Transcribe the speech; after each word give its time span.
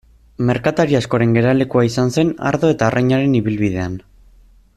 Merkatari 0.49 0.97
askoren 0.99 1.35
geralekua 1.39 1.83
izan 1.89 2.11
zen 2.15 2.33
ardo 2.53 2.75
eta 2.77 2.89
arrainaren 2.89 3.41
ibilbidean. 3.43 4.01